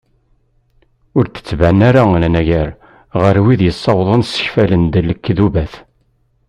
Ur 1.17 1.25
d-tettban 1.27 1.79
ara 1.89 2.03
anagar 2.17 2.69
ɣer 3.21 3.35
wid 3.43 3.61
yessawaḍen 3.63 4.21
ssekfalen-d 4.25 4.95
lekdubat. 5.07 5.73